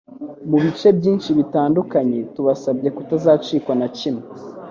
[0.49, 4.23] mu bice byinshi bitandukanye, tubasabye kutazacikwa na kimwe.